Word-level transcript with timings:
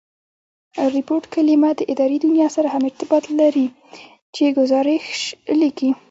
ریپوټ 0.95 1.23
کلیمه 1.33 1.69
د 1.75 1.81
اداري 1.91 2.17
دونیا 2.25 2.47
سره 2.55 2.67
هم 2.73 2.83
ارتباط 2.89 3.23
لري، 3.39 3.67
چي 4.35 4.43
ګوزارښ 4.57 5.05
لیکي. 5.61 5.89